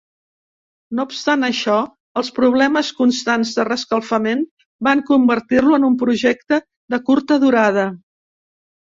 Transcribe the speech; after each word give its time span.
No 0.99 1.03
obstant 1.07 1.47
això, 1.47 1.73
els 2.21 2.31
problemes 2.37 2.87
constants 3.01 3.51
de 3.57 3.65
reescalfament 3.67 4.41
van 4.87 5.03
convertir-lo 5.09 5.75
en 5.79 5.85
un 5.91 5.99
projecte 6.05 6.59
de 6.95 7.01
curta 7.11 7.39
durada. 7.45 7.85